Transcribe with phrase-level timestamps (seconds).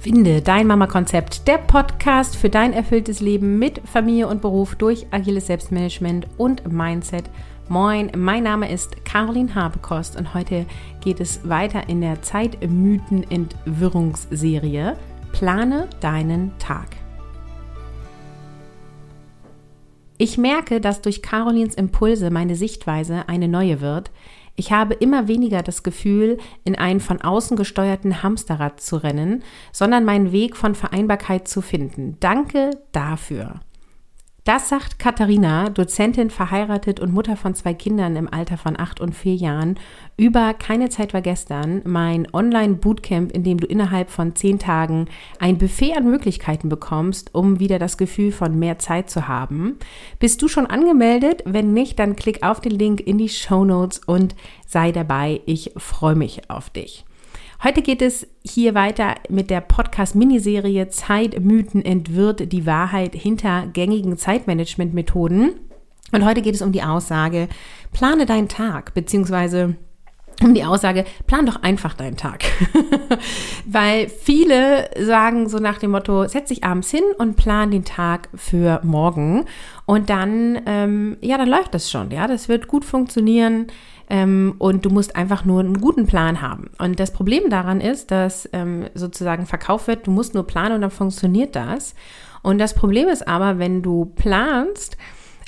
[0.00, 5.48] Finde dein Mama-Konzept, der Podcast für dein erfülltes Leben mit Familie und Beruf durch agiles
[5.48, 7.24] Selbstmanagement und Mindset.
[7.68, 10.66] Moin, mein Name ist Caroline Habekost und heute
[11.00, 14.96] geht es weiter in der Zeitmythen-Entwirrungsserie.
[15.32, 16.90] Plane deinen Tag.
[20.16, 24.12] Ich merke, dass durch Carolins Impulse meine Sichtweise eine neue wird.
[24.58, 30.04] Ich habe immer weniger das Gefühl, in einen von außen gesteuerten Hamsterrad zu rennen, sondern
[30.04, 32.16] meinen Weg von Vereinbarkeit zu finden.
[32.18, 33.60] Danke dafür.
[34.48, 39.14] Das sagt Katharina, Dozentin, verheiratet und Mutter von zwei Kindern im Alter von acht und
[39.14, 39.78] vier Jahren,
[40.16, 45.08] über Keine Zeit war gestern, mein Online-Bootcamp, in dem du innerhalb von zehn Tagen
[45.38, 49.76] ein Buffet an Möglichkeiten bekommst, um wieder das Gefühl von mehr Zeit zu haben.
[50.18, 51.42] Bist du schon angemeldet?
[51.44, 54.34] Wenn nicht, dann klick auf den Link in die Show Notes und
[54.66, 55.42] sei dabei.
[55.44, 57.04] Ich freue mich auf dich.
[57.60, 65.58] Heute geht es hier weiter mit der Podcast-Miniserie Zeitmythen entwirrt die Wahrheit hinter gängigen Zeitmanagement-Methoden.
[66.12, 67.48] Und heute geht es um die Aussage,
[67.92, 69.76] plane deinen Tag, beziehungsweise
[70.42, 72.44] um die Aussage, plan doch einfach deinen Tag.
[73.66, 78.28] Weil viele sagen so nach dem Motto, setz dich abends hin und plan den Tag
[78.34, 79.46] für morgen.
[79.86, 83.66] Und dann, ähm, ja, dann läuft das schon, ja, das wird gut funktionieren
[84.10, 86.70] ähm, und du musst einfach nur einen guten Plan haben.
[86.78, 90.82] Und das Problem daran ist, dass ähm, sozusagen verkauft wird, du musst nur planen und
[90.82, 91.94] dann funktioniert das.
[92.42, 94.96] Und das Problem ist aber, wenn du planst,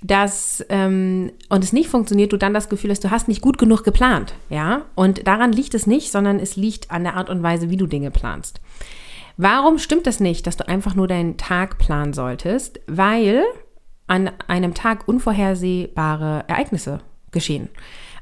[0.03, 3.59] dass ähm, und es nicht funktioniert, du dann das Gefühl hast, du hast nicht gut
[3.59, 4.83] genug geplant, ja?
[4.95, 7.87] Und daran liegt es nicht, sondern es liegt an der Art und Weise, wie du
[7.87, 8.61] Dinge planst.
[9.37, 12.81] Warum stimmt es nicht, dass du einfach nur deinen Tag planen solltest?
[12.87, 13.43] Weil
[14.07, 17.69] an einem Tag unvorhersehbare Ereignisse geschehen.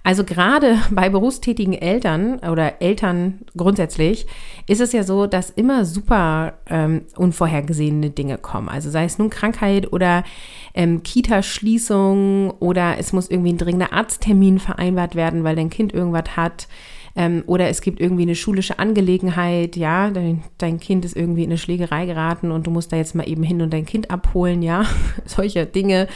[0.08, 4.26] Also gerade bei berufstätigen Eltern oder Eltern grundsätzlich
[4.66, 8.70] ist es ja so, dass immer super ähm, unvorhergesehene Dinge kommen.
[8.70, 10.24] Also sei es nun Krankheit oder
[10.72, 16.38] ähm, Kita-Schließung oder es muss irgendwie ein dringender Arzttermin vereinbart werden, weil dein Kind irgendwas
[16.38, 16.68] hat
[17.16, 21.50] ähm, oder es gibt irgendwie eine schulische Angelegenheit, ja, dein, dein Kind ist irgendwie in
[21.50, 24.62] eine Schlägerei geraten und du musst da jetzt mal eben hin und dein Kind abholen,
[24.62, 24.84] ja,
[25.24, 26.08] solche Dinge.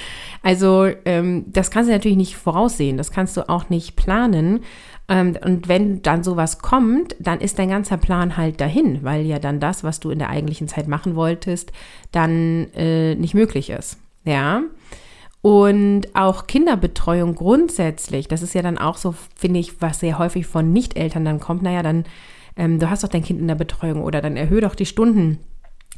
[0.43, 4.61] Also ähm, das kannst du natürlich nicht voraussehen, das kannst du auch nicht planen.
[5.09, 9.39] Ähm, und wenn dann sowas kommt, dann ist dein ganzer Plan halt dahin, weil ja
[9.39, 11.73] dann das, was du in der eigentlichen Zeit machen wolltest,
[12.13, 13.99] dann äh, nicht möglich ist.
[14.25, 14.63] Ja.
[15.43, 20.47] Und auch Kinderbetreuung grundsätzlich, das ist ja dann auch so, finde ich, was sehr häufig
[20.47, 22.05] von Nicht-Eltern dann kommt, naja, dann,
[22.57, 25.41] ähm, du hast doch dein Kind in der Betreuung oder dann erhöhe doch die Stunden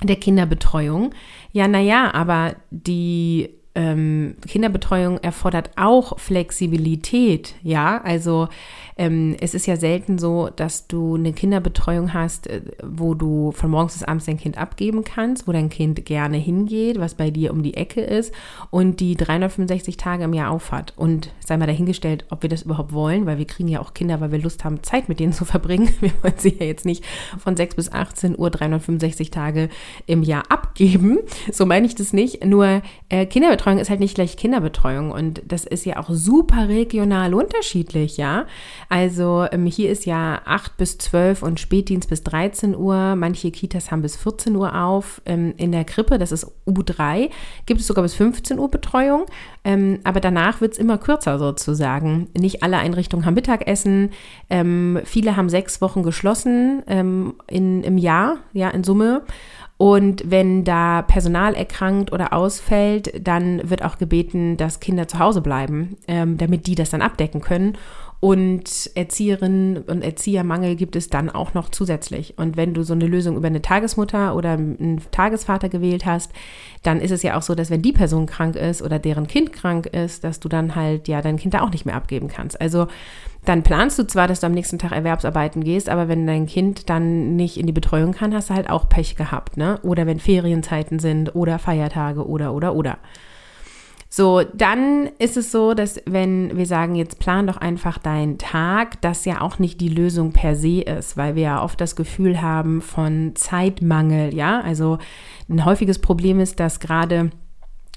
[0.02, 1.12] der Kinderbetreuung.
[1.52, 8.48] Ja, naja, aber die ähm, Kinderbetreuung erfordert auch Flexibilität, ja, also
[8.96, 13.70] ähm, es ist ja selten so, dass du eine Kinderbetreuung hast, äh, wo du von
[13.70, 17.52] morgens bis abends dein Kind abgeben kannst, wo dein Kind gerne hingeht, was bei dir
[17.52, 18.32] um die Ecke ist
[18.70, 20.92] und die 365 Tage im Jahr aufhat.
[20.96, 24.20] Und sei mal dahingestellt, ob wir das überhaupt wollen, weil wir kriegen ja auch Kinder,
[24.20, 25.88] weil wir Lust haben, Zeit mit denen zu verbringen.
[26.04, 27.04] Wir wollen sie ja jetzt nicht
[27.38, 29.70] von 6 bis 18 Uhr 365 Tage
[30.06, 31.18] im Jahr abgeben.
[31.50, 32.44] So meine ich das nicht.
[32.44, 37.32] Nur äh, Kinderbetreuung ist halt nicht gleich Kinderbetreuung und das ist ja auch super regional
[37.32, 38.46] unterschiedlich, ja.
[38.88, 43.16] Also ähm, hier ist ja 8 bis 12 und Spätdienst bis 13 Uhr.
[43.16, 45.22] Manche Kitas haben bis 14 Uhr auf.
[45.24, 47.30] Ähm, in der Krippe, das ist U3,
[47.64, 49.24] gibt es sogar bis 15 Uhr Betreuung.
[49.64, 52.28] Ähm, aber danach wird es immer kürzer sozusagen.
[52.38, 54.10] Nicht alle Einrichtungen haben Mittagessen.
[55.04, 56.82] Viele haben sechs Wochen geschlossen
[57.48, 59.22] in, im Jahr, ja, in Summe.
[59.76, 65.40] Und wenn da Personal erkrankt oder ausfällt, dann wird auch gebeten, dass Kinder zu Hause
[65.40, 67.76] bleiben, ähm, damit die das dann abdecken können.
[68.20, 72.38] Und Erzieherinnen und Erziehermangel gibt es dann auch noch zusätzlich.
[72.38, 76.32] Und wenn du so eine Lösung über eine Tagesmutter oder einen Tagesvater gewählt hast,
[76.84, 79.52] dann ist es ja auch so, dass wenn die Person krank ist oder deren Kind
[79.52, 82.58] krank ist, dass du dann halt ja dein Kind da auch nicht mehr abgeben kannst.
[82.58, 82.86] Also
[83.44, 86.88] dann planst du zwar, dass du am nächsten Tag Erwerbsarbeiten gehst, aber wenn dein Kind
[86.88, 89.78] dann nicht in die Betreuung kann, hast du halt auch Pech gehabt, ne?
[89.82, 92.98] Oder wenn Ferienzeiten sind oder Feiertage oder oder oder.
[94.16, 99.00] So, dann ist es so, dass wenn wir sagen, jetzt plan doch einfach deinen Tag,
[99.02, 102.40] das ja auch nicht die Lösung per se ist, weil wir ja oft das Gefühl
[102.40, 104.60] haben von Zeitmangel, ja?
[104.60, 104.98] Also
[105.48, 107.30] ein häufiges Problem ist, dass gerade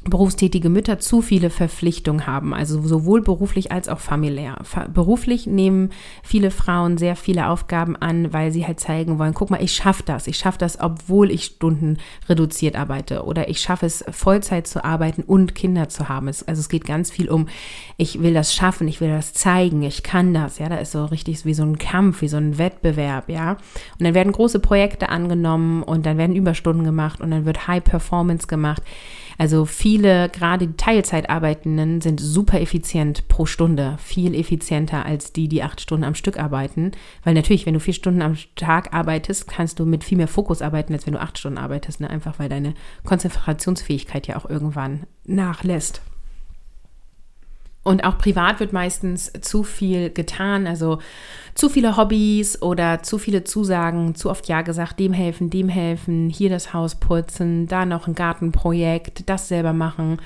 [0.09, 4.57] berufstätige Mütter zu viele Verpflichtungen haben, also sowohl beruflich als auch familiär.
[4.94, 5.89] Beruflich nehmen
[6.24, 10.04] viele Frauen sehr viele Aufgaben an, weil sie halt zeigen wollen, guck mal, ich schaffe
[10.06, 11.98] das, ich schaffe das, obwohl ich Stunden
[12.30, 16.27] reduziert arbeite oder ich schaffe es, Vollzeit zu arbeiten und Kinder zu haben.
[16.27, 17.48] Es, also es geht ganz viel um,
[17.98, 21.06] ich will das schaffen, ich will das zeigen, ich kann das, ja, da ist so
[21.06, 23.51] richtig wie so ein Kampf, wie so ein Wettbewerb, ja.
[23.51, 27.83] Und dann werden große Projekte angenommen und dann werden Überstunden gemacht und dann wird High
[27.83, 28.81] Performance gemacht.
[29.38, 35.62] Also viele, gerade die Teilzeitarbeitenden, sind super effizient pro Stunde, viel effizienter als die, die
[35.62, 36.92] acht Stunden am Stück arbeiten.
[37.24, 40.62] Weil natürlich, wenn du vier Stunden am Tag arbeitest, kannst du mit viel mehr Fokus
[40.62, 42.01] arbeiten, als wenn du acht Stunden arbeitest.
[42.01, 42.10] Ne?
[42.10, 42.74] Einfach weil deine
[43.04, 46.01] Konzentrationsfähigkeit ja auch irgendwann nachlässt.
[47.88, 51.00] Und auch privat wird meistens zu viel getan, also
[51.56, 56.30] zu viele Hobbys oder zu viele Zusagen, zu oft Ja gesagt, dem helfen, dem helfen,
[56.30, 60.18] hier das Haus putzen, da noch ein Gartenprojekt, das selber machen.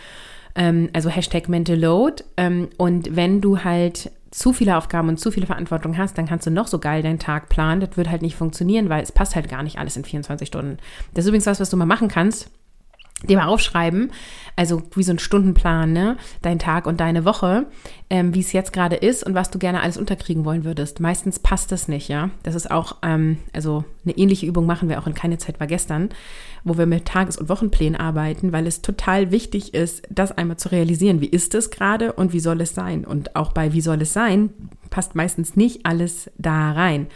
[0.56, 2.24] Ähm, also Hashtag Mental Load.
[2.36, 6.48] Ähm, und wenn du halt zu viele Aufgaben und zu viele Verantwortung hast, dann kannst
[6.48, 7.82] du noch so geil deinen Tag planen.
[7.82, 10.80] Das wird halt nicht funktionieren, weil es passt halt gar nicht alles in 24 Stunden.
[11.14, 12.50] Das ist übrigens was, was du mal machen kannst
[13.24, 14.12] dir mal aufschreiben,
[14.56, 16.18] also wie so ein Stundenplan, ne?
[16.42, 17.68] dein Tag und deine Woche,
[18.10, 21.00] ähm, wie es jetzt gerade ist und was du gerne alles unterkriegen wollen würdest.
[21.00, 22.30] Meistens passt das nicht, ja.
[22.44, 25.68] Das ist auch, ähm, also eine ähnliche Übung machen wir auch in Keine Zeit war
[25.68, 26.10] gestern,
[26.64, 30.72] wo wir mit Tages- und Wochenplänen arbeiten, weil es total wichtig ist, das einmal zu
[30.72, 31.22] realisieren.
[31.22, 33.06] Wie ist es gerade und wie soll es sein?
[33.06, 34.50] Und auch bei wie soll es sein,
[34.90, 37.08] passt meistens nicht alles da rein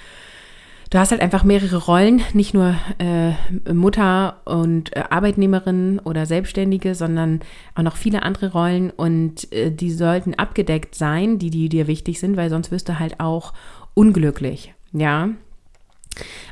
[0.95, 3.33] du hast halt einfach mehrere Rollen, nicht nur äh,
[3.73, 7.41] Mutter und äh, Arbeitnehmerin oder Selbstständige, sondern
[7.75, 12.21] auch noch viele andere Rollen und äh, die sollten abgedeckt sein, die, die dir wichtig
[12.21, 13.51] sind, weil sonst wirst du halt auch
[13.93, 14.73] unglücklich.
[14.93, 15.31] Ja,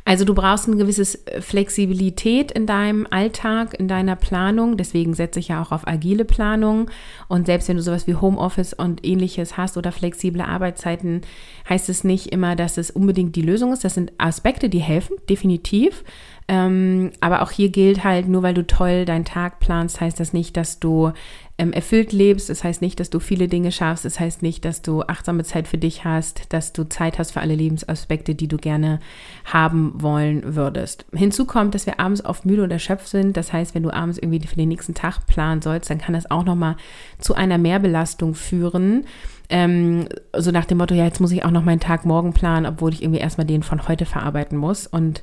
[0.05, 4.77] also du brauchst eine gewisse äh, Flexibilität in deinem Alltag, in deiner Planung.
[4.77, 6.89] Deswegen setze ich ja auch auf agile Planung.
[7.27, 11.21] Und selbst wenn du sowas wie Homeoffice und ähnliches hast oder flexible Arbeitszeiten,
[11.69, 13.83] heißt es nicht immer, dass es unbedingt die Lösung ist.
[13.83, 16.03] Das sind Aspekte, die helfen, definitiv.
[16.47, 20.33] Ähm, aber auch hier gilt halt, nur weil du toll deinen Tag planst, heißt das
[20.33, 21.13] nicht, dass du
[21.57, 22.49] ähm, erfüllt lebst.
[22.49, 24.05] Das heißt nicht, dass du viele Dinge schaffst.
[24.05, 27.41] Das heißt nicht, dass du achtsame Zeit für dich hast, dass du Zeit hast für
[27.41, 28.99] alle Lebensaspekte, die du gerne
[29.45, 31.05] haben wollen würdest.
[31.13, 33.37] Hinzu kommt, dass wir abends oft müde und erschöpft sind.
[33.37, 36.29] Das heißt, wenn du abends irgendwie für den nächsten Tag planen sollst, dann kann das
[36.29, 36.75] auch nochmal
[37.19, 39.05] zu einer Mehrbelastung führen.
[39.49, 42.65] Ähm, so nach dem Motto, ja, jetzt muss ich auch noch meinen Tag morgen planen,
[42.65, 44.87] obwohl ich irgendwie erstmal den von heute verarbeiten muss.
[44.87, 45.21] Und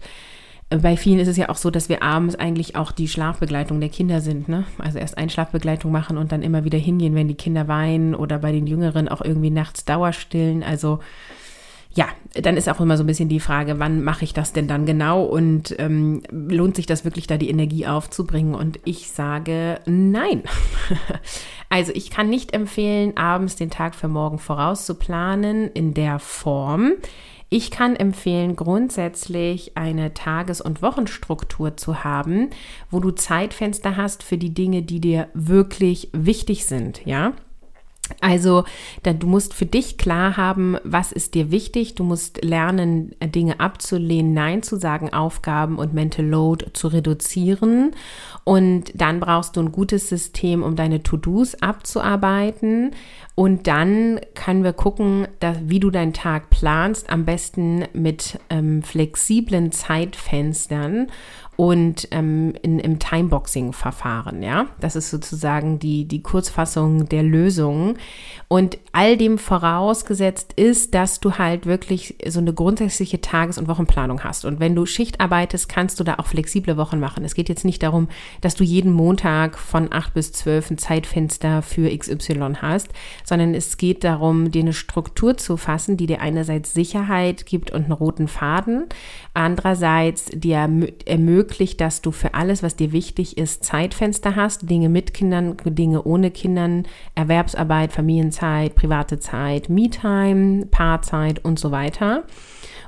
[0.71, 3.89] bei vielen ist es ja auch so, dass wir abends eigentlich auch die Schlafbegleitung der
[3.89, 4.49] Kinder sind.
[4.49, 4.65] Ne?
[4.79, 8.53] Also erst Einschlafbegleitung machen und dann immer wieder hingehen, wenn die Kinder weinen oder bei
[8.53, 10.63] den Jüngeren auch irgendwie nachts Dauerstillen.
[10.63, 11.01] Also
[11.93, 14.69] ja, dann ist auch immer so ein bisschen die Frage, wann mache ich das denn
[14.69, 18.55] dann genau und ähm, lohnt sich das wirklich da die Energie aufzubringen?
[18.55, 20.45] Und ich sage nein.
[21.69, 26.93] also ich kann nicht empfehlen, abends den Tag für morgen vorauszuplanen in der Form.
[27.53, 32.51] Ich kann empfehlen, grundsätzlich eine Tages- und Wochenstruktur zu haben,
[32.91, 37.33] wo du Zeitfenster hast für die Dinge, die dir wirklich wichtig sind, ja?
[38.21, 38.65] Also,
[39.03, 41.95] du musst für dich klar haben, was ist dir wichtig.
[41.95, 47.93] Du musst lernen, Dinge abzulehnen, Nein zu sagen, Aufgaben und Mental Load zu reduzieren.
[48.45, 52.93] Und dann brauchst du ein gutes System, um deine To-Dos abzuarbeiten.
[53.41, 58.83] Und dann können wir gucken, dass, wie du deinen Tag planst, am besten mit ähm,
[58.83, 61.07] flexiblen Zeitfenstern
[61.61, 64.69] und ähm, in, im Timeboxing-Verfahren, ja.
[64.81, 67.99] Das ist sozusagen die, die Kurzfassung der Lösung.
[68.49, 74.25] Und all dem vorausgesetzt ist, dass du halt wirklich so eine grundsätzliche Tages- und Wochenplanung
[74.25, 74.47] hast.
[74.47, 77.27] Und wenn du Schicht arbeitest, kannst du da auch flexible Wochen machen.
[77.27, 78.09] Es geht jetzt nicht darum,
[78.41, 82.89] dass du jeden Montag von 8 bis 12 ein Zeitfenster für XY hast,
[83.31, 87.85] sondern es geht darum, dir eine Struktur zu fassen, die dir einerseits Sicherheit gibt und
[87.85, 88.87] einen roten Faden,
[89.35, 90.69] andererseits dir
[91.07, 96.03] ermöglicht, dass du für alles, was dir wichtig ist, Zeitfenster hast, Dinge mit Kindern, Dinge
[96.03, 102.25] ohne Kindern, Erwerbsarbeit, Familienzeit, private Zeit, Me-Time, Paarzeit und so weiter.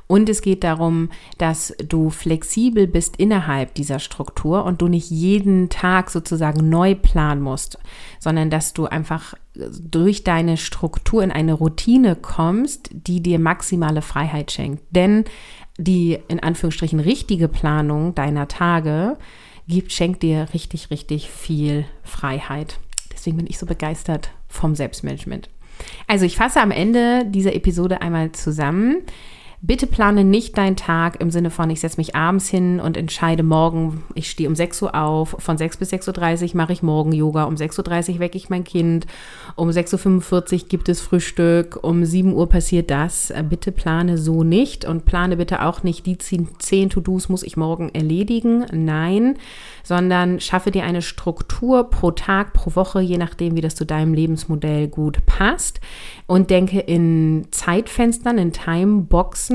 [0.09, 5.69] Und es geht darum, dass du flexibel bist innerhalb dieser Struktur und du nicht jeden
[5.69, 7.79] Tag sozusagen neu planen musst,
[8.19, 14.51] sondern dass du einfach durch deine Struktur in eine Routine kommst, die dir maximale Freiheit
[14.51, 14.83] schenkt.
[14.91, 15.25] Denn
[15.79, 19.19] die in Anführungsstrichen richtige Planung deiner Tage
[19.69, 22.79] gibt, schenkt dir richtig, richtig viel Freiheit.
[23.13, 25.49] Deswegen bin ich so begeistert vom Selbstmanagement.
[26.07, 29.03] Also ich fasse am Ende dieser Episode einmal zusammen.
[29.65, 33.45] Bitte plane nicht deinen Tag im Sinne von, ich setze mich abends hin und entscheide
[33.45, 37.13] morgen, ich stehe um 6 Uhr auf, von 6 bis 6.30 Uhr mache ich morgen
[37.13, 39.07] Yoga, um 6.30 Uhr wecke ich mein Kind,
[39.55, 43.33] um 6.45 Uhr gibt es Frühstück, um 7 Uhr passiert das.
[43.49, 47.89] Bitte plane so nicht und plane bitte auch nicht, die 10 To-Dos muss ich morgen
[47.91, 48.67] erledigen.
[48.73, 49.37] Nein,
[49.85, 54.13] sondern schaffe dir eine Struktur pro Tag, pro Woche, je nachdem, wie das zu deinem
[54.13, 55.81] Lebensmodell gut passt
[56.27, 59.52] und denke in Zeitfenstern, in Timeboxen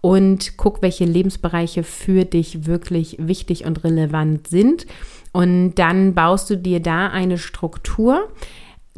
[0.00, 4.86] und guck, welche Lebensbereiche für dich wirklich wichtig und relevant sind.
[5.32, 8.28] Und dann baust du dir da eine Struktur,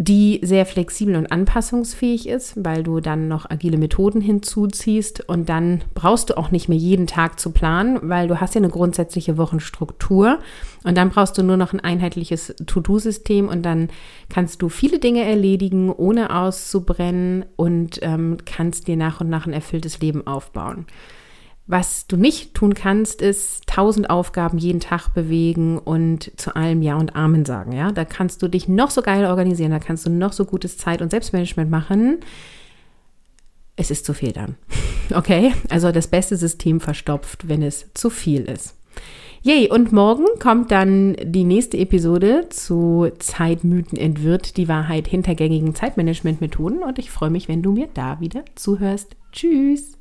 [0.02, 5.82] die sehr flexibel und anpassungsfähig ist, weil du dann noch agile Methoden hinzuziehst und dann
[5.92, 9.36] brauchst du auch nicht mehr jeden Tag zu planen, weil du hast ja eine grundsätzliche
[9.36, 10.38] Wochenstruktur
[10.84, 13.90] und dann brauchst du nur noch ein einheitliches To-Do-System und dann
[14.30, 19.52] kannst du viele Dinge erledigen, ohne auszubrennen und ähm, kannst dir nach und nach ein
[19.52, 20.86] erfülltes Leben aufbauen.
[21.66, 26.96] Was du nicht tun kannst, ist tausend Aufgaben jeden Tag bewegen und zu allem Ja
[26.96, 27.72] und Amen sagen.
[27.72, 30.78] Ja, da kannst du dich noch so geil organisieren, da kannst du noch so gutes
[30.78, 32.18] Zeit- und Selbstmanagement machen.
[33.76, 34.56] Es ist zu viel dann.
[35.12, 38.76] Okay, also das beste System verstopft, wenn es zu viel ist.
[39.42, 45.74] Yay, und morgen kommt dann die nächste Episode zu Zeitmythen entwirrt die Wahrheit hinter gängigen
[45.74, 49.16] Zeitmanagementmethoden und ich freue mich, wenn du mir da wieder zuhörst.
[49.32, 49.96] Tschüss!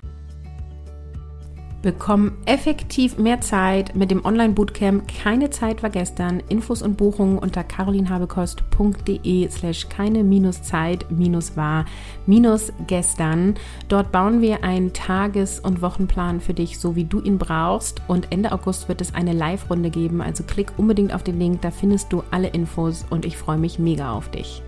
[1.81, 6.43] Bekomm effektiv mehr Zeit mit dem Online-Bootcamp Keine Zeit war gestern.
[6.49, 11.85] Infos und Buchungen unter carolinhabekost.de slash keine minus Zeit minus war
[12.25, 13.55] minus gestern.
[13.87, 18.01] Dort bauen wir einen Tages- und Wochenplan für dich, so wie du ihn brauchst.
[18.09, 20.21] Und Ende August wird es eine Live-Runde geben.
[20.21, 23.79] Also klick unbedingt auf den Link, da findest du alle Infos und ich freue mich
[23.79, 24.61] mega auf dich.